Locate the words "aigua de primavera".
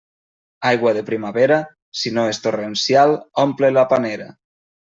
0.69-1.59